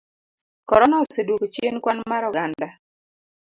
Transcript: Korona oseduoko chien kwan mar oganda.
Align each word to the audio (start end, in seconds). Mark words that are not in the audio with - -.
Korona 0.69 0.95
oseduoko 1.03 1.45
chien 1.53 1.75
kwan 1.83 1.99
mar 2.11 2.23
oganda. 2.29 2.67